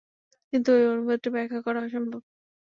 কিন্তু 0.53 0.69
এই 0.77 0.85
অনুভূতিটা 0.93 1.29
ব্যাখ্যা 1.35 1.59
করা 1.65 1.79
অসম্ভব। 1.81 2.21